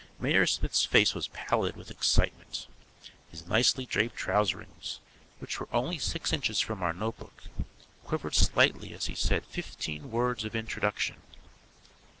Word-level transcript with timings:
Mayor 0.19 0.47
Smith's 0.47 0.83
face 0.83 1.13
was 1.13 1.27
pallid 1.27 1.75
with 1.75 1.91
excitement. 1.91 2.65
His 3.29 3.45
nicely 3.45 3.85
draped 3.85 4.15
trouserings, 4.15 4.97
which 5.37 5.59
were 5.59 5.67
only 5.71 5.99
six 5.99 6.33
inches 6.33 6.59
from 6.59 6.81
our 6.81 6.91
notebook, 6.91 7.43
quivered 8.03 8.33
slightly 8.33 8.93
as 8.95 9.05
he 9.05 9.13
said 9.13 9.45
fifteen 9.45 10.09
words 10.09 10.43
of 10.43 10.55
introduction. 10.55 11.17